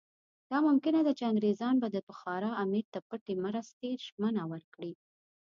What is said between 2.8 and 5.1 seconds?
ته پټې مرستې ژمنه ورکړي.